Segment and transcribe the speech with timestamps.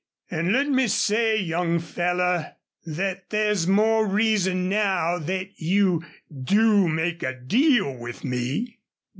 [0.31, 2.55] An' let me say, young feller,
[2.87, 8.79] thet there's more reason now thet you DO make a deal with me."